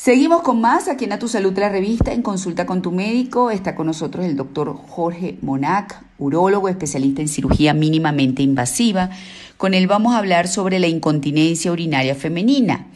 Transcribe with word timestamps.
Seguimos 0.00 0.42
con 0.42 0.60
más 0.60 0.86
aquí 0.86 1.06
en 1.06 1.12
A 1.12 1.18
Tu 1.18 1.26
Salud, 1.26 1.58
la 1.58 1.70
revista, 1.70 2.12
en 2.12 2.22
consulta 2.22 2.66
con 2.66 2.82
tu 2.82 2.92
médico. 2.92 3.50
Está 3.50 3.74
con 3.74 3.88
nosotros 3.88 4.24
el 4.24 4.36
doctor 4.36 4.76
Jorge 4.86 5.38
Monac, 5.42 6.04
urólogo, 6.18 6.68
especialista 6.68 7.20
en 7.20 7.26
cirugía 7.26 7.74
mínimamente 7.74 8.44
invasiva. 8.44 9.10
Con 9.56 9.74
él 9.74 9.88
vamos 9.88 10.14
a 10.14 10.18
hablar 10.18 10.46
sobre 10.46 10.78
la 10.78 10.86
incontinencia 10.86 11.72
urinaria 11.72 12.14
femenina, 12.14 12.86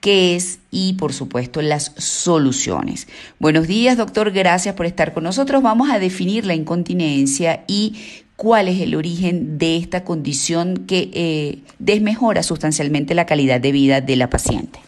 qué 0.00 0.34
es 0.34 0.58
y, 0.72 0.94
por 0.94 1.12
supuesto, 1.12 1.62
las 1.62 1.92
soluciones. 1.96 3.06
Buenos 3.38 3.68
días, 3.68 3.96
doctor. 3.96 4.32
Gracias 4.32 4.74
por 4.74 4.86
estar 4.86 5.14
con 5.14 5.22
nosotros. 5.22 5.62
Vamos 5.62 5.90
a 5.90 6.00
definir 6.00 6.44
la 6.44 6.56
incontinencia 6.56 7.62
y 7.68 7.94
cuál 8.34 8.66
es 8.66 8.80
el 8.80 8.96
origen 8.96 9.58
de 9.58 9.76
esta 9.76 10.02
condición 10.02 10.86
que 10.88 11.08
eh, 11.14 11.58
desmejora 11.78 12.42
sustancialmente 12.42 13.14
la 13.14 13.26
calidad 13.26 13.60
de 13.60 13.70
vida 13.70 14.00
de 14.00 14.16
la 14.16 14.28
paciente. 14.28 14.80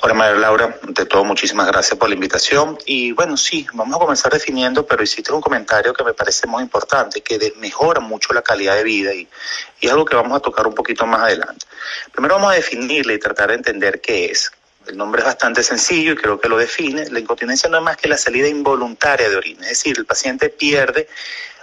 Hola 0.00 0.14
María 0.14 0.36
Laura, 0.36 0.78
de 0.82 1.06
todo 1.06 1.24
muchísimas 1.24 1.66
gracias 1.66 1.98
por 1.98 2.08
la 2.08 2.14
invitación. 2.14 2.78
Y 2.86 3.12
bueno, 3.12 3.36
sí, 3.36 3.66
vamos 3.72 3.96
a 3.96 3.98
comenzar 3.98 4.32
definiendo, 4.32 4.86
pero 4.86 5.02
hiciste 5.02 5.32
un 5.32 5.40
comentario 5.40 5.92
que 5.92 6.04
me 6.04 6.14
parece 6.14 6.46
muy 6.46 6.62
importante, 6.62 7.20
que 7.22 7.52
mejora 7.56 8.00
mucho 8.00 8.32
la 8.32 8.42
calidad 8.42 8.76
de 8.76 8.84
vida 8.84 9.12
y, 9.12 9.28
y 9.80 9.86
es 9.86 9.92
algo 9.92 10.04
que 10.04 10.14
vamos 10.14 10.36
a 10.36 10.40
tocar 10.40 10.66
un 10.66 10.74
poquito 10.74 11.06
más 11.06 11.22
adelante. 11.22 11.66
Primero 12.12 12.36
vamos 12.36 12.52
a 12.52 12.54
definirle 12.54 13.14
y 13.14 13.18
tratar 13.18 13.48
de 13.48 13.54
entender 13.54 14.00
qué 14.00 14.26
es. 14.26 14.52
El 14.86 14.96
nombre 14.96 15.22
es 15.22 15.26
bastante 15.26 15.64
sencillo 15.64 16.12
y 16.12 16.16
creo 16.16 16.38
que 16.38 16.48
lo 16.48 16.58
define. 16.58 17.10
La 17.10 17.18
incontinencia 17.18 17.68
no 17.68 17.78
es 17.78 17.82
más 17.82 17.96
que 17.96 18.06
la 18.06 18.16
salida 18.16 18.46
involuntaria 18.46 19.28
de 19.28 19.36
orina, 19.36 19.62
es 19.62 19.70
decir, 19.70 19.98
el 19.98 20.06
paciente 20.06 20.48
pierde 20.48 21.08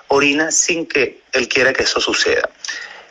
orina 0.10 0.52
sin 0.52 0.86
que 0.86 1.22
él 1.32 1.48
quiera 1.48 1.72
que 1.72 1.84
eso 1.84 2.02
suceda. 2.02 2.50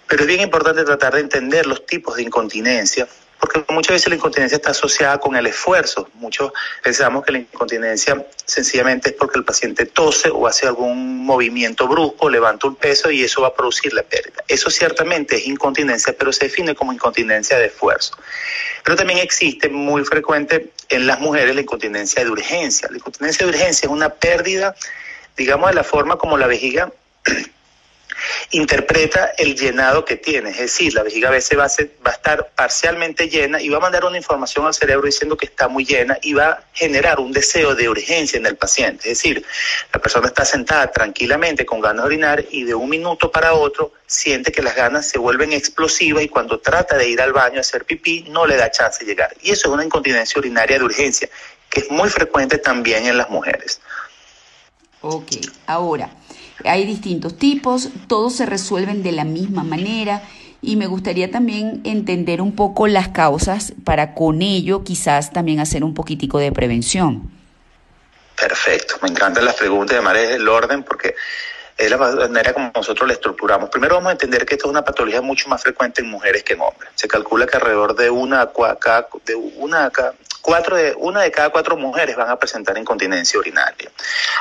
Pero 0.07 0.25
es 0.25 0.29
bien 0.29 0.43
importante 0.43 0.85
tratar 0.85 1.15
de 1.15 1.21
entender 1.21 1.67
los 1.67 1.87
tipos 1.87 2.17
de 2.17 2.23
incontinencia 2.23 3.09
porque 3.43 3.65
muchas 3.73 3.95
veces 3.95 4.09
la 4.09 4.15
incontinencia 4.15 4.55
está 4.55 4.71
asociada 4.71 5.19
con 5.19 5.35
el 5.35 5.45
esfuerzo. 5.49 6.09
Muchos 6.15 6.53
pensamos 6.81 7.25
que 7.25 7.33
la 7.33 7.39
incontinencia 7.39 8.25
sencillamente 8.45 9.11
es 9.11 9.17
porque 9.17 9.37
el 9.37 9.45
paciente 9.45 9.85
tose 9.85 10.31
o 10.31 10.47
hace 10.47 10.69
algún 10.69 11.25
movimiento 11.27 11.89
brusco, 11.89 12.31
levanta 12.31 12.69
un 12.69 12.77
peso 12.77 13.11
y 13.11 13.25
eso 13.25 13.43
va 13.43 13.49
a 13.49 13.55
producir 13.55 13.95
la 13.95 14.05
pérdida. 14.05 14.45
Eso 14.47 14.71
ciertamente 14.71 15.35
es 15.39 15.47
incontinencia, 15.49 16.15
pero 16.17 16.33
se 16.33 16.45
define 16.45 16.77
como 16.77 16.93
incontinencia 16.93 17.59
de 17.59 17.67
esfuerzo. 17.67 18.17
Pero 18.85 18.97
también 18.97 19.19
existe 19.19 19.69
muy 19.69 20.05
frecuente 20.05 20.71
en 20.89 21.09
las 21.09 21.19
mujeres 21.19 21.53
la 21.57 21.63
incontinencia 21.63 22.23
de 22.23 22.31
urgencia. 22.31 22.87
La 22.93 22.99
incontinencia 22.99 23.45
de 23.45 23.51
urgencia 23.51 23.87
es 23.87 23.93
una 23.93 24.11
pérdida, 24.11 24.77
digamos, 25.37 25.69
de 25.69 25.75
la 25.75 25.83
forma 25.83 26.17
como 26.17 26.39
la 26.39 26.47
vejiga 26.47 26.93
interpreta 28.53 29.33
el 29.39 29.57
llenado 29.57 30.05
que 30.05 30.17
tiene, 30.17 30.51
es 30.51 30.59
decir, 30.59 30.95
la 30.95 31.03
vejiga 31.03 31.29
a 31.29 31.33
veces 31.33 31.59
va 31.59 31.65
a, 31.65 31.69
va 32.07 32.11
a 32.11 32.15
estar 32.15 32.51
parcialmente 32.55 33.29
llena 33.29 33.61
y 33.61 33.69
va 33.69 33.79
a 33.79 33.81
mandar 33.81 34.05
una 34.05 34.19
información 34.19 34.67
al 34.67 34.75
cerebro 34.75 35.07
diciendo 35.07 35.37
que 35.37 35.47
está 35.47 35.69
muy 35.69 35.85
llena 35.85 36.19
y 36.23 36.35
va 36.35 36.49
a 36.49 36.65
generar 36.75 37.19
un 37.19 37.33
deseo 37.33 37.75
de 37.75 37.89
urgencia 37.89 38.39
en 38.39 38.47
el 38.47 38.57
paciente, 38.57 39.11
es 39.11 39.19
decir, 39.19 39.45
la 39.93 40.01
persona 40.01 40.27
está 40.27 40.45
sentada 40.45 40.91
tranquilamente 40.93 41.65
con 41.65 41.81
ganas 41.81 42.05
de 42.05 42.07
orinar 42.07 42.45
y 42.51 42.65
de 42.65 42.75
un 42.75 42.91
minuto 42.91 43.31
para 43.31 43.55
otro 43.55 43.93
siente 44.07 44.53
que 44.53 44.63
las 44.63 44.77
ganas 44.77 45.09
se 45.09 45.19
vuelven 45.19 45.53
explosivas 45.53 46.23
y 46.23 46.29
cuando 46.29 46.61
trata 46.61 46.97
de 46.97 47.09
ir 47.09 47.21
al 47.21 47.33
baño 47.33 47.57
a 47.59 47.61
hacer 47.61 47.85
pipí 47.85 48.27
no 48.29 48.47
le 48.47 48.57
da 48.57 48.71
chance 48.71 49.05
de 49.05 49.11
llegar. 49.11 49.35
Y 49.43 49.51
eso 49.51 49.69
es 49.69 49.75
una 49.75 49.85
incontinencia 49.85 50.39
urinaria 50.39 50.79
de 50.79 50.85
urgencia, 50.85 51.29
que 51.71 51.81
es 51.81 51.91
muy 51.91 52.11
frecuente 52.11 52.59
también 52.59 53.07
en 53.07 53.17
las 53.17 53.31
mujeres. 53.31 53.81
Ok, 55.01 55.33
ahora, 55.67 56.11
hay 56.65 56.87
distintos 56.87 57.37
tipos, 57.37 57.89
todos 58.07 58.35
se 58.35 58.47
resuelven 58.47 59.03
de 59.03 59.13
la 59.13 59.25
misma 59.25 59.65
manera 59.65 60.23
y 60.61 60.77
me 60.77 60.87
gustaría 60.87 61.31
también 61.31 61.81
entender 61.85 62.41
un 62.41 62.55
poco 62.55 62.87
las 62.87 63.09
causas 63.09 63.75
para 63.85 64.15
con 64.15 64.43
ello 64.43 64.85
quizás 64.85 65.33
también 65.33 65.61
hacer 65.61 65.85
un 65.85 65.95
poquitico 65.95 66.39
de 66.39 66.53
prevención. 66.53 67.31
Perfecto, 68.37 68.97
me 69.03 69.09
encantan 69.09 69.45
las 69.45 69.57
preguntas, 69.57 69.95
además 69.97 70.17
es 70.19 70.31
el 70.31 70.49
orden 70.49 70.83
porque 70.83 71.15
es 71.85 71.91
la 71.91 71.97
manera 71.97 72.53
como 72.53 72.71
nosotros 72.75 73.07
la 73.09 73.15
estructuramos. 73.15 73.69
Primero 73.71 73.97
vamos 73.97 74.11
a 74.11 74.13
entender 74.13 74.47
que 74.47 74.55
esto 74.55 74.67
es 74.67 74.71
una 74.71 74.85
patología 74.85 75.21
mucho 75.21 75.49
más 75.49 75.63
frecuente 75.63 76.01
en 76.01 76.09
mujeres 76.09 76.45
que 76.45 76.55
en 76.55 76.61
hombres. 76.61 76.91
Se 76.95 77.09
calcula 77.09 77.47
que 77.47 77.57
alrededor 77.57 77.97
de 77.97 78.09
una, 78.11 78.51
de 79.25 79.35
una 79.35 79.91
cuatro 80.41 80.77
una 80.97 81.23
de 81.23 81.31
cada 81.31 81.51
cuatro 81.51 81.77
mujeres 81.77 82.17
van 82.17 82.29
a 82.29 82.39
presentar 82.39 82.77
incontinencia 82.79 83.39
urinaria. 83.39 83.91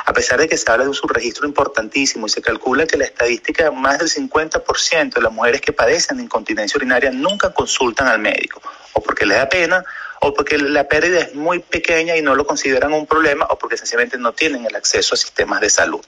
A 0.04 0.12
pesar 0.12 0.38
de 0.40 0.48
que 0.48 0.56
se 0.56 0.70
habla 0.70 0.84
de 0.84 0.90
un 0.90 0.94
subregistro 0.94 1.46
importantísimo 1.46 2.26
y 2.26 2.30
se 2.30 2.42
calcula 2.42 2.86
que 2.86 2.96
la 2.96 3.04
estadística, 3.04 3.70
más 3.70 3.98
del 3.98 4.08
50% 4.08 5.14
de 5.14 5.20
las 5.20 5.32
mujeres 5.32 5.60
que 5.60 5.72
padecen 5.72 6.18
de 6.18 6.24
incontinencia 6.24 6.78
urinaria 6.78 7.10
nunca 7.10 7.50
consultan 7.50 8.08
al 8.08 8.18
médico, 8.18 8.60
o 8.92 9.02
porque 9.02 9.26
les 9.26 9.38
da 9.38 9.48
pena, 9.48 9.84
o 10.20 10.34
porque 10.34 10.58
la 10.58 10.86
pérdida 10.86 11.20
es 11.20 11.34
muy 11.34 11.58
pequeña 11.58 12.16
y 12.16 12.22
no 12.22 12.34
lo 12.34 12.46
consideran 12.46 12.92
un 12.92 13.06
problema, 13.06 13.46
o 13.50 13.58
porque 13.58 13.76
sencillamente 13.76 14.18
no 14.18 14.32
tienen 14.32 14.64
el 14.66 14.76
acceso 14.76 15.14
a 15.14 15.16
sistemas 15.16 15.60
de 15.60 15.70
salud. 15.70 16.04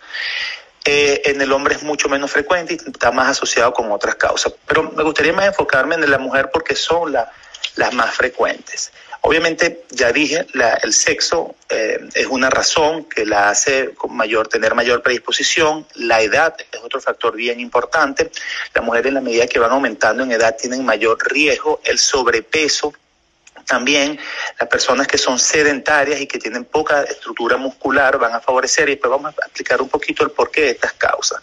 Eh, 0.85 1.23
en 1.25 1.41
el 1.41 1.51
hombre 1.53 1.77
es 1.77 1.83
mucho 1.83 2.09
menos 2.09 2.31
frecuente 2.31 2.75
y 2.75 2.91
está 2.91 3.11
más 3.11 3.29
asociado 3.29 3.73
con 3.73 3.91
otras 3.91 4.17
causas. 4.17 4.53
Pero 4.67 4.83
me 4.91 5.03
gustaría 5.03 5.33
más 5.33 5.47
enfocarme 5.47 5.95
en 5.95 6.11
la 6.11 6.19
mujer 6.19 6.51
porque 6.53 6.75
son 6.75 7.13
las 7.13 7.95
más 7.95 8.15
frecuentes. 8.15 8.93
Obviamente, 9.27 9.85
ya 9.89 10.13
dije, 10.13 10.47
el 10.83 10.93
sexo 10.93 11.55
eh, 11.71 11.99
es 12.13 12.27
una 12.27 12.51
razón 12.51 13.05
que 13.05 13.25
la 13.25 13.49
hace 13.49 13.95
mayor, 14.11 14.49
tener 14.49 14.75
mayor 14.75 15.01
predisposición. 15.01 15.87
La 15.95 16.21
edad 16.21 16.55
es 16.71 16.81
otro 16.83 17.01
factor 17.01 17.35
bien 17.35 17.59
importante. 17.59 18.31
Las 18.75 18.85
mujeres, 18.85 19.07
en 19.07 19.15
la 19.15 19.23
medida 19.23 19.47
que 19.47 19.59
van 19.59 19.71
aumentando 19.71 20.23
en 20.25 20.33
edad, 20.33 20.55
tienen 20.61 20.85
mayor 20.85 21.17
riesgo. 21.27 21.81
El 21.85 21.99
sobrepeso 21.99 22.93
también 23.65 24.19
las 24.59 24.69
personas 24.69 25.07
que 25.07 25.19
son 25.19 25.39
sedentarias 25.39 26.21
y 26.21 26.27
que 26.27 26.39
tienen 26.39 26.65
poca 26.65 27.03
estructura 27.03 27.57
muscular 27.57 28.19
van 28.19 28.35
a 28.35 28.41
favorecer 28.41 28.89
y 28.89 28.93
después 28.93 29.11
vamos 29.11 29.35
a 29.37 29.47
explicar 29.47 29.81
un 29.83 29.89
poquito 29.89 30.25
el 30.25 30.31
porqué 30.31 30.63
de 30.63 30.71
estas 30.71 30.93
causas. 30.95 31.41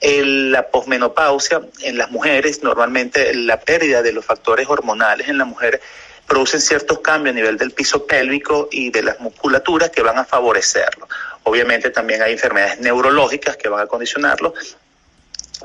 la 0.00 0.68
posmenopausia 0.68 1.62
en 1.80 1.96
las 1.98 2.10
mujeres, 2.10 2.62
normalmente 2.62 3.34
la 3.34 3.60
pérdida 3.60 4.02
de 4.02 4.12
los 4.12 4.24
factores 4.24 4.68
hormonales 4.68 5.28
en 5.28 5.38
la 5.38 5.44
mujer 5.44 5.80
producen 6.26 6.60
ciertos 6.60 7.00
cambios 7.00 7.34
a 7.34 7.36
nivel 7.36 7.58
del 7.58 7.72
piso 7.72 8.06
pélvico 8.06 8.68
y 8.70 8.90
de 8.90 9.02
las 9.02 9.20
musculaturas 9.20 9.90
que 9.90 10.02
van 10.02 10.18
a 10.18 10.24
favorecerlo. 10.24 11.08
Obviamente 11.44 11.90
también 11.90 12.22
hay 12.22 12.32
enfermedades 12.32 12.80
neurológicas 12.80 13.56
que 13.56 13.68
van 13.68 13.80
a 13.80 13.86
condicionarlo, 13.86 14.54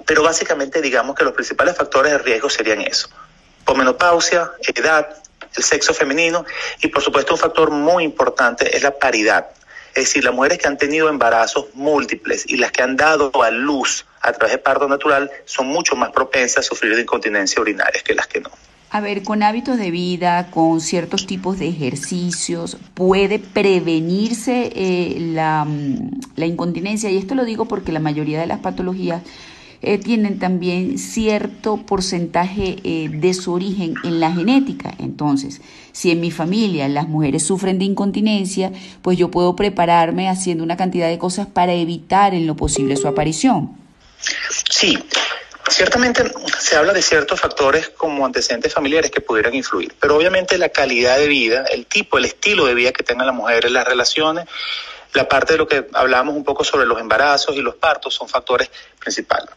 pero 0.06 0.24
básicamente 0.24 0.82
digamos 0.82 1.16
que 1.16 1.24
los 1.24 1.34
principales 1.34 1.76
factores 1.76 2.12
de 2.12 2.18
riesgo 2.18 2.50
serían 2.50 2.82
eso. 2.82 3.10
Pomenopausia, 3.64 4.52
edad, 4.76 5.22
el 5.56 5.64
sexo 5.64 5.94
femenino 5.94 6.46
y 6.82 6.88
por 6.88 7.02
supuesto 7.02 7.34
un 7.34 7.40
factor 7.40 7.72
muy 7.72 8.04
importante 8.04 8.76
es 8.76 8.84
la 8.84 8.92
paridad. 8.92 9.48
Es 9.96 10.04
decir, 10.04 10.24
las 10.24 10.34
mujeres 10.34 10.60
que 10.60 10.68
han 10.68 10.78
tenido 10.78 11.10
embarazos 11.10 11.66
múltiples 11.74 12.46
y 12.48 12.58
las 12.58 12.72
que 12.72 12.84
han 12.84 12.96
dado 12.96 13.32
a 13.42 13.50
luz 13.50 14.06
a 14.22 14.32
través 14.32 14.52
de 14.54 14.58
parto 14.60 14.88
natural 14.88 15.32
son 15.46 15.68
mucho 15.68 15.96
más 15.96 16.12
propensas 16.12 16.66
a 16.66 16.68
sufrir 16.68 16.96
de 16.96 17.02
incontinencia 17.02 17.62
urinaria 17.62 18.02
que 18.04 18.14
las 18.14 18.28
que 18.28 18.42
no. 18.42 18.52
A 18.90 19.02
ver, 19.02 19.24
con 19.24 19.44
hábitos 19.44 19.78
de 19.78 19.92
vida, 19.92 20.50
con 20.50 20.80
ciertos 20.80 21.28
tipos 21.28 21.60
de 21.60 21.68
ejercicios, 21.68 22.78
puede 22.94 23.38
prevenirse 23.38 24.72
eh, 24.74 25.18
la, 25.20 25.66
mm, 25.66 26.22
la, 26.36 26.46
incontinencia. 26.46 27.10
Y 27.10 27.18
esto 27.18 27.36
lo 27.36 27.44
digo 27.44 27.66
porque 27.66 27.92
la 27.92 28.00
mayoría 28.00 28.40
de 28.40 28.48
las 28.48 28.60
patologías 28.60 29.24
eh, 29.82 29.98
tienen 29.98 30.40
también 30.40 30.98
cierto 30.98 31.78
porcentaje 31.78 32.78
eh, 32.84 33.10
de 33.12 33.34
su 33.34 33.54
origen 33.54 33.96
en 34.04 34.20
la 34.20 34.32
genética. 34.32 34.94
Entonces, 35.00 35.62
si 35.92 36.12
en 36.12 36.22
mi 36.22 36.32
familia 36.32 36.88
las 36.88 37.08
mujeres 37.08 37.44
sufren 37.44 37.80
de 37.80 37.86
incontinencia, 37.86 38.72
pues 39.02 39.18
yo 39.18 39.30
puedo 39.30 39.56
prepararme 39.56 40.30
haciendo 40.30 40.64
una 40.64 40.78
cantidad 40.78 41.08
de 41.08 41.18
cosas 41.18 41.48
para 41.48 41.74
evitar 41.74 42.34
en 42.34 42.48
lo 42.48 42.56
posible 42.56 42.96
su 42.96 43.08
aparición. 43.08 43.78
Sí, 44.70 44.98
Ciertamente 45.70 46.24
se 46.60 46.78
habla 46.78 46.94
de 46.94 47.02
ciertos 47.02 47.42
factores 47.42 47.90
como 47.90 48.26
antecedentes 48.26 48.74
familiares 48.74 49.12
que 49.12 49.20
pudieran 49.20 49.54
influir, 49.54 49.94
pero 50.00 50.16
obviamente 50.16 50.58
la 50.58 50.70
calidad 50.70 51.18
de 51.18 51.28
vida, 51.28 51.66
el 51.72 51.86
tipo, 51.86 52.18
el 52.18 52.26
estilo 52.26 52.66
de 52.66 52.74
vida 52.74 52.94
que 52.94 53.04
tengan 53.04 53.28
las 53.28 53.36
mujeres, 53.36 53.70
las 53.72 53.86
relaciones, 53.86 54.46
la 55.14 55.28
parte 55.28 55.54
de 55.54 55.60
lo 55.60 55.68
que 55.68 55.88
hablábamos 55.94 56.36
un 56.36 56.44
poco 56.44 56.64
sobre 56.64 56.86
los 56.86 57.00
embarazos 57.00 57.56
y 57.56 57.62
los 57.62 57.76
partos 57.76 58.14
son 58.14 58.28
factores 58.28 58.70
principales. 59.00 59.50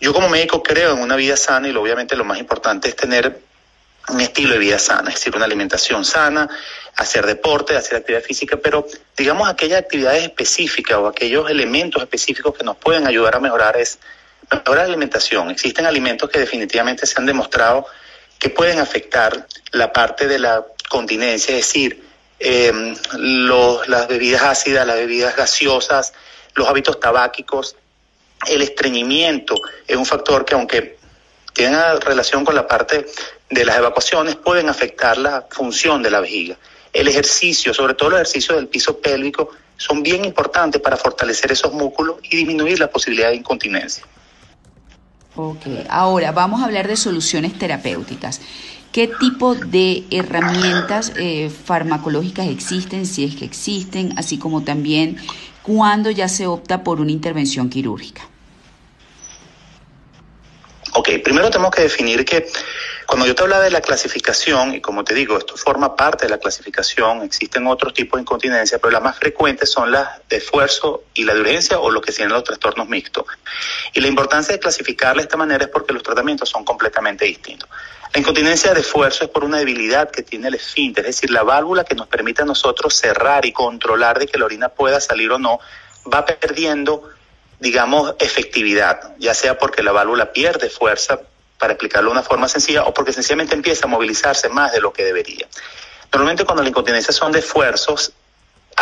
Yo 0.00 0.12
como 0.12 0.28
médico 0.28 0.62
creo 0.62 0.94
en 0.94 1.00
una 1.00 1.16
vida 1.16 1.36
sana 1.36 1.68
y 1.68 1.76
obviamente 1.76 2.16
lo 2.16 2.24
más 2.24 2.38
importante 2.38 2.88
es 2.88 2.96
tener 2.96 3.40
un 4.08 4.20
estilo 4.20 4.54
de 4.54 4.58
vida 4.58 4.78
sana, 4.78 5.10
es 5.10 5.14
decir, 5.14 5.34
una 5.36 5.44
alimentación 5.44 6.04
sana, 6.04 6.48
hacer 6.96 7.24
deporte, 7.24 7.76
hacer 7.76 7.98
actividad 7.98 8.22
física, 8.22 8.56
pero 8.56 8.86
digamos 9.16 9.48
aquellas 9.48 9.78
actividades 9.80 10.24
específicas 10.24 10.98
o 10.98 11.06
aquellos 11.06 11.48
elementos 11.48 12.02
específicos 12.02 12.56
que 12.56 12.64
nos 12.64 12.76
pueden 12.76 13.06
ayudar 13.06 13.36
a 13.36 13.40
mejorar 13.40 13.76
es 13.76 14.00
Ahora 14.64 14.82
la 14.82 14.88
alimentación. 14.88 15.50
Existen 15.50 15.86
alimentos 15.86 16.28
que 16.28 16.38
definitivamente 16.38 17.06
se 17.06 17.18
han 17.18 17.26
demostrado 17.26 17.86
que 18.38 18.50
pueden 18.50 18.80
afectar 18.80 19.46
la 19.70 19.92
parte 19.92 20.26
de 20.26 20.38
la 20.38 20.66
continencia, 20.88 21.56
es 21.56 21.66
decir, 21.66 22.04
em, 22.42 22.94
las 23.86 24.08
bebidas 24.08 24.42
ácidas, 24.42 24.86
las 24.86 24.96
bebidas 24.96 25.36
gaseosas, 25.36 26.12
los 26.54 26.68
hábitos 26.68 26.98
tabáquicos, 27.00 27.76
el 28.48 28.62
estreñimiento 28.62 29.54
es 29.86 29.96
un 29.96 30.06
factor 30.06 30.44
que 30.44 30.54
aunque 30.54 30.98
tiene 31.52 31.76
relación 32.00 32.44
con 32.44 32.54
la 32.54 32.66
parte 32.66 33.06
de 33.50 33.64
las 33.64 33.76
evacuaciones, 33.76 34.36
pueden 34.36 34.68
afectar 34.68 35.18
la 35.18 35.46
función 35.50 36.02
de 36.02 36.10
la 36.10 36.20
vejiga. 36.20 36.56
el 36.92 37.08
ejercicio, 37.08 37.72
sobre 37.72 37.94
todo 37.94 38.10
los 38.10 38.18
ejercicios 38.18 38.56
del 38.56 38.68
piso 38.68 38.98
pélvico, 38.98 39.48
son 39.78 40.02
bien 40.02 40.26
importantes 40.26 40.80
para 40.80 40.98
fortalecer 40.98 41.50
esos 41.50 41.72
músculos 41.72 42.16
y 42.22 42.36
disminuir 42.36 42.78
la 42.78 42.90
posibilidad 42.90 43.30
de 43.30 43.36
incontinencia. 43.36 44.04
Ok, 45.34 45.64
ahora 45.88 46.32
vamos 46.32 46.60
a 46.60 46.66
hablar 46.66 46.86
de 46.86 46.96
soluciones 46.96 47.58
terapéuticas. 47.58 48.42
¿Qué 48.92 49.08
tipo 49.08 49.54
de 49.54 50.04
herramientas 50.10 51.14
eh, 51.16 51.48
farmacológicas 51.48 52.48
existen, 52.48 53.06
si 53.06 53.24
es 53.24 53.34
que 53.34 53.46
existen, 53.46 54.12
así 54.18 54.36
como 54.36 54.64
también 54.64 55.16
cuándo 55.62 56.10
ya 56.10 56.28
se 56.28 56.46
opta 56.46 56.84
por 56.84 57.00
una 57.00 57.10
intervención 57.10 57.70
quirúrgica? 57.70 58.28
Ok, 60.92 61.08
primero 61.24 61.48
tenemos 61.48 61.70
que 61.70 61.82
definir 61.82 62.22
que 62.26 62.46
cuando 63.06 63.26
yo 63.26 63.34
te 63.34 63.42
hablaba 63.42 63.64
de 63.64 63.70
la 63.70 63.80
clasificación, 63.80 64.74
y 64.74 64.80
como 64.80 65.04
te 65.04 65.14
digo, 65.14 65.38
esto 65.38 65.56
forma 65.56 65.96
parte 65.96 66.26
de 66.26 66.30
la 66.30 66.38
clasificación, 66.38 67.22
existen 67.22 67.66
otros 67.66 67.94
tipos 67.94 68.18
de 68.18 68.22
incontinencia, 68.22 68.78
pero 68.78 68.90
las 68.92 69.02
más 69.02 69.18
frecuentes 69.18 69.70
son 69.70 69.90
las 69.90 70.26
de 70.28 70.36
esfuerzo 70.36 71.04
y 71.14 71.24
la 71.24 71.34
de 71.34 71.40
urgencia 71.40 71.78
o 71.78 71.90
lo 71.90 72.00
que 72.00 72.12
tienen 72.12 72.32
los 72.32 72.44
trastornos 72.44 72.88
mixtos. 72.88 73.24
Y 73.92 74.00
la 74.00 74.08
importancia 74.08 74.54
de 74.54 74.60
clasificarla 74.60 75.22
de 75.22 75.26
esta 75.26 75.36
manera 75.36 75.64
es 75.64 75.70
porque 75.70 75.92
los 75.92 76.02
tratamientos 76.02 76.48
son 76.48 76.64
completamente 76.64 77.24
distintos. 77.24 77.68
La 78.12 78.20
incontinencia 78.20 78.74
de 78.74 78.80
esfuerzo 78.80 79.24
es 79.24 79.30
por 79.30 79.44
una 79.44 79.58
debilidad 79.58 80.10
que 80.10 80.22
tiene 80.22 80.48
el 80.48 80.54
esfínter, 80.54 81.06
es 81.06 81.16
decir, 81.16 81.30
la 81.30 81.42
válvula 81.42 81.84
que 81.84 81.94
nos 81.94 82.08
permite 82.08 82.42
a 82.42 82.44
nosotros 82.44 82.94
cerrar 82.94 83.46
y 83.46 83.52
controlar 83.52 84.18
de 84.18 84.26
que 84.26 84.38
la 84.38 84.44
orina 84.44 84.68
pueda 84.68 85.00
salir 85.00 85.30
o 85.32 85.38
no, 85.38 85.60
va 86.12 86.24
perdiendo 86.26 87.08
digamos, 87.62 88.16
efectividad, 88.18 89.14
ya 89.18 89.34
sea 89.34 89.56
porque 89.56 89.84
la 89.84 89.92
válvula 89.92 90.32
pierde 90.32 90.68
fuerza, 90.68 91.20
para 91.62 91.74
explicarlo 91.74 92.10
de 92.10 92.14
una 92.14 92.24
forma 92.24 92.48
sencilla, 92.48 92.82
o 92.82 92.92
porque 92.92 93.12
sencillamente 93.12 93.54
empieza 93.54 93.86
a 93.86 93.88
movilizarse 93.88 94.48
más 94.48 94.72
de 94.72 94.80
lo 94.80 94.92
que 94.92 95.04
debería. 95.04 95.46
Normalmente 96.12 96.44
cuando 96.44 96.60
la 96.60 96.68
incontinencia 96.68 97.12
son 97.12 97.30
de 97.30 97.38
esfuerzos, 97.38 98.10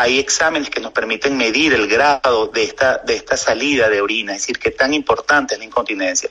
hay 0.01 0.19
exámenes 0.19 0.71
que 0.71 0.81
nos 0.81 0.93
permiten 0.93 1.37
medir 1.37 1.75
el 1.75 1.87
grado 1.87 2.47
de 2.47 2.63
esta, 2.63 2.97
de 3.05 3.17
esta 3.17 3.37
salida 3.37 3.91
de 3.91 4.01
orina, 4.01 4.35
es 4.35 4.41
decir, 4.41 4.59
qué 4.59 4.71
tan 4.71 4.95
importante 4.95 5.53
es 5.53 5.59
la 5.59 5.67
incontinencia. 5.67 6.31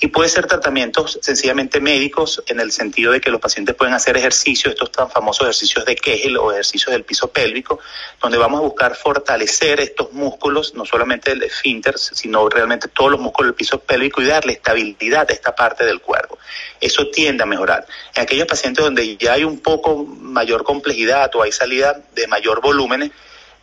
Y 0.00 0.06
puede 0.06 0.30
ser 0.30 0.46
tratamientos 0.46 1.18
sencillamente 1.20 1.80
médicos 1.80 2.42
en 2.46 2.60
el 2.60 2.72
sentido 2.72 3.12
de 3.12 3.20
que 3.20 3.30
los 3.30 3.38
pacientes 3.38 3.74
pueden 3.74 3.92
hacer 3.92 4.16
ejercicios, 4.16 4.72
estos 4.72 4.90
tan 4.90 5.10
famosos 5.10 5.42
ejercicios 5.42 5.84
de 5.84 5.96
Kegel 5.96 6.38
o 6.38 6.50
ejercicios 6.50 6.92
del 6.92 7.04
piso 7.04 7.28
pélvico, 7.28 7.78
donde 8.22 8.38
vamos 8.38 8.60
a 8.60 8.62
buscar 8.62 8.96
fortalecer 8.96 9.80
estos 9.80 10.14
músculos, 10.14 10.72
no 10.74 10.86
solamente 10.86 11.32
el 11.32 11.42
esfínter, 11.42 11.98
sino 11.98 12.48
realmente 12.48 12.88
todos 12.88 13.10
los 13.10 13.20
músculos 13.20 13.50
del 13.50 13.54
piso 13.54 13.80
pélvico 13.80 14.22
y 14.22 14.28
darle 14.28 14.54
estabilidad 14.54 15.26
a 15.28 15.34
esta 15.34 15.54
parte 15.54 15.84
del 15.84 16.00
cuerpo. 16.00 16.38
Eso 16.80 17.08
tiende 17.08 17.42
a 17.42 17.46
mejorar. 17.46 17.86
En 18.14 18.22
aquellos 18.22 18.46
pacientes 18.46 18.82
donde 18.82 19.18
ya 19.18 19.34
hay 19.34 19.44
un 19.44 19.60
poco 19.60 20.06
mayor 20.06 20.64
complejidad 20.64 21.30
o 21.36 21.42
hay 21.42 21.52
salida 21.52 22.00
de 22.14 22.26
mayor 22.26 22.62
volumen, 22.62 23.09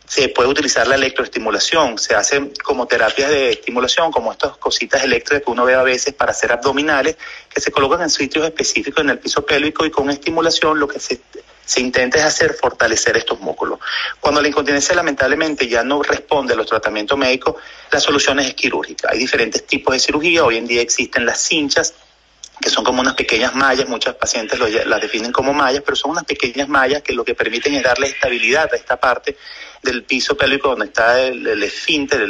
se 0.08 0.30
puede 0.30 0.48
utilizar 0.48 0.88
la 0.88 0.94
electroestimulación, 0.94 1.98
se 1.98 2.14
hacen 2.14 2.52
como 2.64 2.86
terapias 2.86 3.30
de 3.30 3.50
estimulación, 3.50 4.10
como 4.10 4.32
estas 4.32 4.56
cositas 4.56 5.04
eléctricas 5.04 5.44
que 5.44 5.50
uno 5.50 5.66
ve 5.66 5.74
a 5.74 5.82
veces 5.82 6.14
para 6.14 6.32
hacer 6.32 6.50
abdominales, 6.50 7.16
que 7.48 7.60
se 7.60 7.70
colocan 7.70 8.00
en 8.00 8.10
sitios 8.10 8.46
específicos 8.46 9.04
en 9.04 9.10
el 9.10 9.18
piso 9.18 9.44
pélvico 9.44 9.84
y 9.84 9.90
con 9.90 10.08
estimulación 10.08 10.80
lo 10.80 10.88
que 10.88 10.98
se, 10.98 11.20
se 11.62 11.82
intenta 11.82 12.16
es 12.16 12.24
hacer 12.24 12.54
fortalecer 12.54 13.18
estos 13.18 13.38
músculos. 13.40 13.80
Cuando 14.18 14.40
la 14.40 14.48
incontinencia 14.48 14.94
lamentablemente 14.94 15.68
ya 15.68 15.84
no 15.84 16.02
responde 16.02 16.54
a 16.54 16.56
los 16.56 16.66
tratamientos 16.66 17.18
médicos, 17.18 17.56
la 17.90 18.00
solución 18.00 18.40
es 18.40 18.54
quirúrgica. 18.54 19.10
Hay 19.12 19.18
diferentes 19.18 19.66
tipos 19.66 19.92
de 19.92 20.00
cirugía, 20.00 20.42
hoy 20.42 20.56
en 20.56 20.66
día 20.66 20.80
existen 20.80 21.26
las 21.26 21.42
cinchas, 21.42 21.92
que 22.60 22.70
son 22.70 22.84
como 22.84 23.00
unas 23.00 23.14
pequeñas 23.14 23.54
mallas, 23.54 23.88
muchos 23.88 24.14
pacientes 24.14 24.58
las 24.86 25.00
definen 25.00 25.32
como 25.32 25.52
mallas, 25.52 25.82
pero 25.84 25.96
son 25.96 26.12
unas 26.12 26.24
pequeñas 26.24 26.68
mallas 26.68 27.02
que 27.02 27.12
lo 27.12 27.24
que 27.24 27.34
permiten 27.34 27.74
es 27.74 27.82
darle 27.82 28.08
estabilidad 28.08 28.68
a 28.72 28.76
esta 28.76 28.96
parte 28.96 29.36
del 29.82 30.02
piso 30.02 30.36
pélvico 30.36 30.70
donde 30.70 30.86
está 30.86 31.20
el, 31.20 31.62
esfínter 31.62 32.26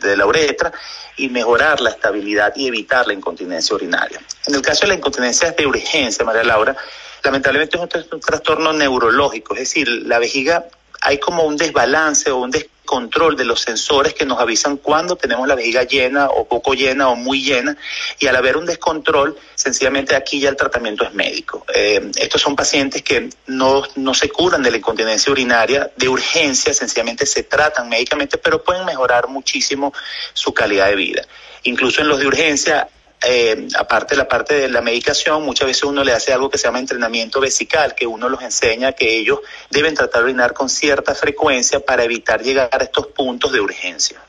de 0.00 0.16
la 0.16 0.26
uretra 0.26 0.72
y 1.16 1.28
mejorar 1.28 1.80
la 1.80 1.90
estabilidad 1.90 2.52
y 2.56 2.68
evitar 2.68 3.06
la 3.06 3.14
incontinencia 3.14 3.74
urinaria. 3.74 4.20
En 4.46 4.54
el 4.54 4.62
caso 4.62 4.82
de 4.82 4.88
la 4.88 4.94
incontinencia 4.94 5.52
de 5.52 5.66
urgencia, 5.66 6.24
María 6.24 6.44
Laura, 6.44 6.76
lamentablemente 7.22 7.78
es 7.78 8.12
un 8.12 8.20
trastorno 8.20 8.72
neurológico, 8.72 9.54
es 9.54 9.60
decir, 9.60 9.88
la 9.88 10.18
vejiga 10.18 10.66
hay 11.00 11.18
como 11.18 11.44
un 11.44 11.56
desbalance 11.56 12.30
o 12.30 12.38
un 12.38 12.50
descontrol 12.50 13.36
de 13.36 13.44
los 13.44 13.60
sensores 13.60 14.14
que 14.14 14.26
nos 14.26 14.40
avisan 14.40 14.76
cuando 14.76 15.16
tenemos 15.16 15.46
la 15.46 15.54
vejiga 15.54 15.84
llena 15.84 16.26
o 16.28 16.46
poco 16.46 16.74
llena 16.74 17.08
o 17.08 17.16
muy 17.16 17.42
llena 17.42 17.76
y 18.18 18.26
al 18.26 18.36
haber 18.36 18.56
un 18.56 18.66
descontrol, 18.66 19.38
sencillamente 19.54 20.14
aquí 20.14 20.40
ya 20.40 20.48
el 20.48 20.56
tratamiento 20.56 21.04
es 21.04 21.14
médico. 21.14 21.64
Eh, 21.74 22.10
estos 22.16 22.42
son 22.42 22.56
pacientes 22.56 23.02
que 23.02 23.30
no, 23.46 23.82
no 23.96 24.14
se 24.14 24.28
curan 24.28 24.62
de 24.62 24.72
la 24.72 24.76
incontinencia 24.78 25.30
urinaria 25.30 25.90
de 25.96 26.08
urgencia, 26.08 26.74
sencillamente 26.74 27.26
se 27.26 27.44
tratan 27.44 27.88
médicamente, 27.88 28.38
pero 28.38 28.62
pueden 28.62 28.84
mejorar 28.84 29.28
muchísimo 29.28 29.92
su 30.32 30.52
calidad 30.52 30.88
de 30.88 30.96
vida. 30.96 31.22
Incluso 31.62 32.00
en 32.00 32.08
los 32.08 32.18
de 32.18 32.26
urgencia 32.26 32.88
eh, 33.26 33.68
aparte 33.78 34.14
de 34.14 34.18
la 34.18 34.28
parte 34.28 34.54
de 34.54 34.68
la 34.68 34.80
medicación, 34.80 35.44
muchas 35.44 35.66
veces 35.66 35.84
uno 35.84 36.02
le 36.02 36.12
hace 36.12 36.32
algo 36.32 36.48
que 36.48 36.58
se 36.58 36.64
llama 36.64 36.78
entrenamiento 36.78 37.40
vesical, 37.40 37.94
que 37.94 38.06
uno 38.06 38.28
los 38.28 38.42
enseña 38.42 38.92
que 38.92 39.18
ellos 39.18 39.40
deben 39.70 39.94
tratar 39.94 40.22
de 40.22 40.26
orinar 40.26 40.54
con 40.54 40.68
cierta 40.68 41.14
frecuencia 41.14 41.80
para 41.80 42.04
evitar 42.04 42.42
llegar 42.42 42.70
a 42.72 42.84
estos 42.84 43.08
puntos 43.08 43.52
de 43.52 43.60
urgencia. 43.60 44.20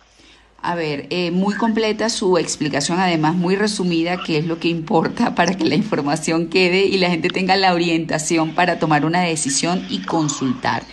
A 0.64 0.76
ver, 0.76 1.08
eh, 1.10 1.32
muy 1.32 1.56
completa 1.56 2.10
su 2.10 2.38
explicación, 2.38 3.00
además 3.00 3.34
muy 3.34 3.56
resumida, 3.56 4.22
que 4.22 4.38
es 4.38 4.46
lo 4.46 4.60
que 4.60 4.68
importa 4.68 5.34
para 5.36 5.56
que 5.56 5.66
la 5.66 5.76
información 5.76 6.50
quede 6.50 6.86
y 6.86 6.98
la 6.98 7.10
gente 7.10 7.30
tenga 7.30 7.56
la 7.56 7.74
orientación 7.74 8.54
para 8.54 8.78
tomar 8.78 9.06
una 9.06 9.22
decisión 9.22 9.86
y 9.90 10.02
consultar. 10.04 10.84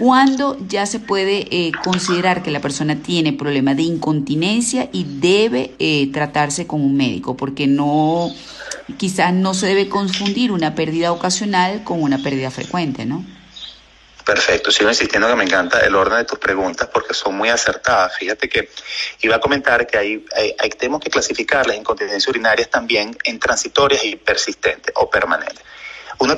¿Cuándo 0.00 0.56
ya 0.66 0.86
se 0.86 0.98
puede 0.98 1.46
eh, 1.50 1.72
considerar 1.84 2.42
que 2.42 2.50
la 2.50 2.60
persona 2.60 3.02
tiene 3.02 3.34
problema 3.34 3.74
de 3.74 3.82
incontinencia 3.82 4.88
y 4.94 5.04
debe 5.04 5.74
eh, 5.78 6.10
tratarse 6.10 6.66
con 6.66 6.80
un 6.80 6.96
médico? 6.96 7.36
Porque 7.36 7.66
no, 7.66 8.34
quizás 8.96 9.34
no 9.34 9.52
se 9.52 9.66
debe 9.66 9.90
confundir 9.90 10.52
una 10.52 10.74
pérdida 10.74 11.12
ocasional 11.12 11.84
con 11.84 12.02
una 12.02 12.16
pérdida 12.16 12.50
frecuente, 12.50 13.04
¿no? 13.04 13.26
Perfecto, 14.24 14.70
sigo 14.70 14.88
insistiendo 14.88 15.28
que 15.28 15.36
me 15.36 15.44
encanta 15.44 15.80
el 15.80 15.94
orden 15.94 16.16
de 16.16 16.24
tus 16.24 16.38
preguntas 16.38 16.88
porque 16.90 17.12
son 17.12 17.36
muy 17.36 17.50
acertadas. 17.50 18.16
Fíjate 18.16 18.48
que 18.48 18.70
iba 19.20 19.36
a 19.36 19.40
comentar 19.40 19.86
que 19.86 19.98
hay, 19.98 20.24
hay 20.34 20.70
tenemos 20.70 21.02
que 21.02 21.10
clasificar 21.10 21.66
las 21.66 21.76
incontinencias 21.76 22.26
urinarias 22.26 22.70
también 22.70 23.18
en 23.24 23.38
transitorias 23.38 24.02
y 24.02 24.16
persistentes 24.16 24.94
o 24.96 25.10
permanentes. 25.10 25.62
Una, 26.20 26.36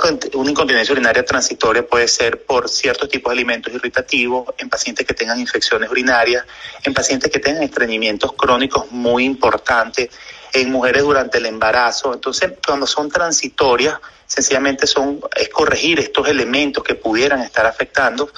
incontinencia 0.48 0.92
urinaria 0.92 1.24
transitoria 1.24 1.84
puede 1.84 2.06
ser 2.06 2.44
por 2.44 2.68
ciertos 2.68 3.08
tipos 3.08 3.32
de 3.32 3.34
alimentos 3.40 3.74
irritativos, 3.74 4.54
en 4.58 4.70
pacientes 4.70 5.04
que 5.04 5.12
tengan 5.12 5.40
infecciones 5.40 5.90
urinarias, 5.90 6.44
en 6.84 6.94
pacientes 6.94 7.32
que 7.32 7.40
tengan 7.40 7.64
estreñimientos 7.64 8.32
crónicos 8.34 8.92
muy 8.92 9.24
importantes, 9.24 10.08
en 10.52 10.70
mujeres 10.70 11.02
durante 11.02 11.38
el 11.38 11.46
embarazo. 11.46 12.14
Entonces, 12.14 12.52
cuando 12.64 12.86
son 12.86 13.10
transitorias, 13.10 13.98
sencillamente 14.24 14.86
son, 14.86 15.20
es 15.34 15.48
corregir 15.48 15.98
estos 15.98 16.28
elementos 16.28 16.84
que 16.84 16.94
pudieran 16.94 17.40
estar 17.40 17.66
afectando 17.66 18.30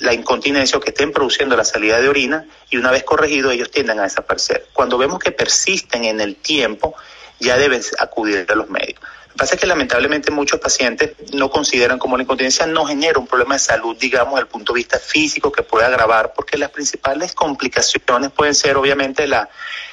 la 0.00 0.12
incontinencia 0.12 0.78
o 0.78 0.80
que 0.80 0.90
estén 0.90 1.12
produciendo 1.12 1.56
la 1.56 1.64
salida 1.64 2.00
de 2.00 2.08
orina 2.08 2.44
y 2.70 2.76
una 2.76 2.90
vez 2.90 3.04
corregido 3.04 3.52
ellos 3.52 3.70
tienden 3.70 4.00
a 4.00 4.02
desaparecer. 4.02 4.66
Cuando 4.72 4.98
vemos 4.98 5.20
que 5.20 5.30
persisten 5.30 6.04
en 6.06 6.20
el 6.20 6.34
tiempo, 6.34 6.96
ya 7.38 7.56
deben 7.56 7.82
acudir 8.00 8.44
a 8.48 8.54
los 8.56 8.68
médicos 8.68 9.07
pasa 9.38 9.54
es 9.54 9.60
que 9.60 9.66
lamentablemente 9.66 10.30
muchos 10.30 10.60
pacientes 10.60 11.12
no 11.32 11.48
consideran 11.48 11.98
como 11.98 12.16
la 12.16 12.24
incontinencia 12.24 12.66
no 12.66 12.84
genera 12.84 13.18
un 13.18 13.26
problema 13.26 13.54
de 13.54 13.60
salud, 13.60 13.96
digamos, 13.98 14.34
desde 14.34 14.42
el 14.42 14.48
punto 14.48 14.72
de 14.72 14.78
vista 14.78 14.98
físico 14.98 15.50
que 15.50 15.62
puede 15.62 15.86
agravar, 15.86 16.34
porque 16.34 16.58
las 16.58 16.70
principales 16.70 17.34
complicaciones 17.34 18.32
pueden 18.32 18.54
ser 18.54 18.76
obviamente 18.76 19.26
la, 19.26 19.48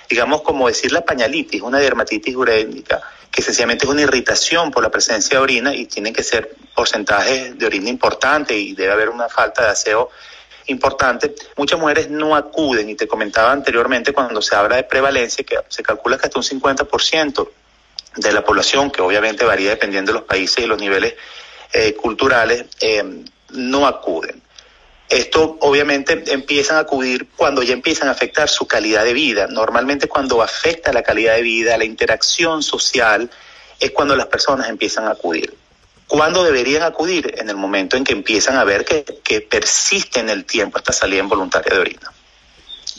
digamos, 0.10 0.42
como 0.42 0.68
decir 0.68 0.92
la 0.92 1.06
pañalitis, 1.06 1.62
una 1.62 1.78
dermatitis 1.78 2.36
urénica, 2.36 3.02
que 3.32 3.42
sencillamente 3.42 3.86
es 3.86 3.92
una 3.92 4.02
irritación 4.02 4.72
por 4.72 4.82
la 4.82 4.90
presencia 4.90 5.38
de 5.38 5.44
orina 5.44 5.76
y 5.76 5.86
tienen 5.86 6.12
que 6.12 6.24
ser 6.24 6.56
porcentajes 6.74 7.58
de 7.58 7.66
orina 7.66 7.90
importantes 7.90 8.58
y 8.58 8.74
debe 8.74 8.94
haber 8.94 9.10
una 9.10 9.30
falta 9.30 9.64
de 9.64 9.70
aseo 9.70 10.10
importante, 10.68 11.36
muchas 11.56 11.80
mujeres 11.80 12.10
no 12.10 12.36
acuden, 12.36 12.90
y 12.90 12.96
te 12.96 13.08
comentaba 13.08 13.52
anteriormente 13.52 14.12
cuando 14.12 14.42
se 14.42 14.56
habla 14.56 14.78
de 14.78 14.84
prevalencia, 14.84 15.46
que 15.46 15.60
se 15.70 15.84
calcula 15.84 16.18
que 16.18 16.26
hasta 16.26 16.40
un 16.40 16.44
50% 16.44 17.48
de 18.16 18.32
la 18.32 18.44
población, 18.44 18.92
que 18.92 19.02
obviamente 19.02 19.46
varía 19.46 19.72
dependiendo 19.72 20.12
de 20.12 20.20
los 20.20 20.28
países 20.28 20.64
y 20.64 20.68
los 20.68 20.80
niveles 20.80 21.16
eh, 21.74 21.94
culturales, 21.94 22.66
eh, 22.80 23.04
no 23.52 23.88
acuden. 23.88 24.42
Esto 25.10 25.58
obviamente 25.62 26.24
empiezan 26.28 26.78
a 26.78 26.80
acudir 26.80 27.28
cuando 27.36 27.62
ya 27.62 27.74
empiezan 27.74 28.08
a 28.08 28.12
afectar 28.12 28.50
su 28.50 28.68
calidad 28.68 29.04
de 29.04 29.14
vida. 29.14 29.48
Normalmente 29.48 30.08
cuando 30.08 30.42
afecta 30.42 30.92
la 30.92 31.04
calidad 31.04 31.36
de 31.36 31.44
vida, 31.44 31.78
la 31.78 31.86
interacción 31.86 32.64
social, 32.64 33.30
es 33.80 33.92
cuando 33.92 34.16
las 34.16 34.28
personas 34.28 34.68
empiezan 34.68 35.06
a 35.06 35.12
acudir. 35.12 35.56
¿Cuándo 36.08 36.44
deberían 36.44 36.84
acudir? 36.84 37.36
En 37.38 37.50
el 37.50 37.56
momento 37.56 37.98
en 37.98 38.04
que 38.04 38.14
empiezan 38.14 38.58
a 38.58 38.64
ver 38.64 38.86
que, 38.86 39.04
que 39.24 39.42
persiste 39.42 40.20
en 40.20 40.30
el 40.30 40.46
tiempo 40.46 40.78
esta 40.78 40.94
salida 40.94 41.22
involuntaria 41.22 41.74
de 41.74 41.80
orina. 41.80 42.15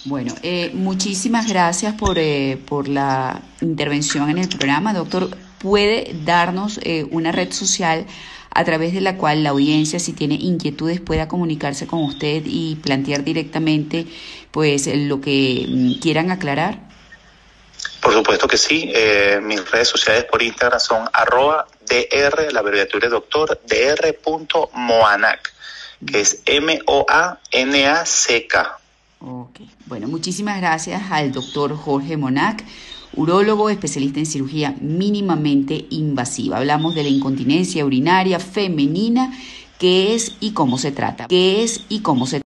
Bueno, 0.07 0.35
eh, 0.45 0.71
muchísimas 0.73 1.49
gracias 1.49 1.95
por, 1.95 2.17
eh, 2.19 2.59
por 2.69 2.87
la 2.87 3.43
intervención 3.61 4.31
en 4.31 4.39
el 4.39 4.49
programa. 4.49 4.95
Doctor, 4.95 5.37
¿puede 5.59 6.13
darnos 6.25 6.79
eh, 6.85 7.05
una 7.11 7.33
red 7.33 7.53
social 7.53 8.07
a 8.51 8.65
través 8.65 8.95
de 8.95 9.01
la 9.01 9.17
cual 9.17 9.43
la 9.43 9.51
audiencia, 9.51 9.99
si 9.99 10.13
tiene 10.13 10.37
inquietudes, 10.37 11.01
pueda 11.01 11.27
comunicarse 11.27 11.89
con 11.89 12.05
usted 12.05 12.45
y 12.47 12.77
plantear 12.77 13.25
directamente 13.25 14.07
pues 14.53 14.87
lo 14.87 15.21
que 15.21 15.67
mm, 15.69 15.95
quieran 15.99 16.31
aclarar? 16.31 16.79
Por 18.01 18.13
supuesto 18.13 18.47
que 18.47 18.59
sí. 18.59 18.93
Eh, 18.95 19.41
mis 19.43 19.69
redes 19.69 19.89
sociales 19.89 20.25
por 20.31 20.41
Instagram 20.41 20.79
son 20.79 21.09
arroba 21.13 21.67
dr, 21.81 22.53
la 22.53 22.63
doctor, 23.09 23.61
dr.moanac, 23.67 25.53
que 26.07 26.21
es 26.21 26.43
M-O-A-N-A-C-K. 26.47 27.27
Ok, 29.19 29.61
bueno, 29.87 30.09
muchísimas 30.09 30.59
gracias 30.59 31.11
al 31.11 31.33
doctor 31.33 31.75
Jorge 31.75 32.17
Monac, 32.17 32.63
urólogo, 33.15 33.71
especialista 33.71 34.21
en 34.21 34.27
cirugía 34.27 34.77
mínimamente 34.81 35.87
invasiva. 35.91 36.59
Hablamos 36.59 36.95
de 36.95 37.03
la 37.03 37.09
incontinencia 37.09 37.85
urinaria 37.85 38.39
femenina, 38.39 39.33
qué 39.79 40.15
es 40.15 40.37
y 40.41 40.53
cómo 40.53 40.77
se 40.77 40.93
trata. 40.93 41.27
¿Qué 41.29 41.65
es 41.65 41.81
y 41.89 42.01
cómo 42.01 42.27
se 42.27 42.46